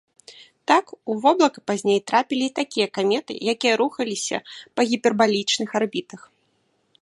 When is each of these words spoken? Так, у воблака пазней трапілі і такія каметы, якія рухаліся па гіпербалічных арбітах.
Так, 0.69 0.85
у 1.13 1.17
воблака 1.25 1.59
пазней 1.71 1.99
трапілі 2.11 2.45
і 2.51 2.53
такія 2.61 2.87
каметы, 2.99 3.33
якія 3.53 3.73
рухаліся 3.83 4.37
па 4.79 4.87
гіпербалічных 4.93 5.69
арбітах. 5.83 6.21